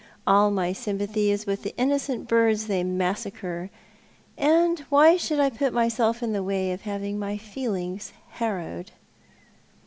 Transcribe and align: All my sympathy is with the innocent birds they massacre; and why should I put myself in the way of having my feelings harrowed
All 0.25 0.49
my 0.49 0.73
sympathy 0.73 1.29
is 1.29 1.45
with 1.45 1.61
the 1.61 1.75
innocent 1.77 2.27
birds 2.27 2.65
they 2.65 2.83
massacre; 2.83 3.69
and 4.35 4.79
why 4.89 5.15
should 5.15 5.39
I 5.39 5.51
put 5.51 5.73
myself 5.73 6.23
in 6.23 6.33
the 6.33 6.41
way 6.41 6.71
of 6.71 6.81
having 6.81 7.19
my 7.19 7.37
feelings 7.37 8.11
harrowed 8.29 8.89